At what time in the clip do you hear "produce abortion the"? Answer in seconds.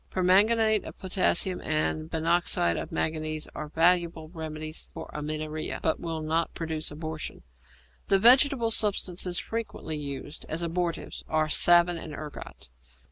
6.55-8.17